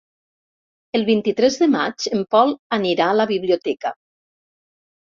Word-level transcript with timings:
El 0.99 1.05
vint-i-tres 1.09 1.59
de 1.65 1.69
maig 1.75 2.09
en 2.19 2.27
Pol 2.37 2.57
anirà 2.81 3.13
a 3.13 3.21
la 3.23 3.31
biblioteca. 3.35 3.95